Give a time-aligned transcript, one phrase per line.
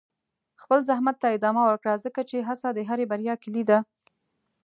[0.61, 3.79] خپل زحمت ته ادامه ورکړه، ځکه چې هڅه د هرې بریا کلي ده.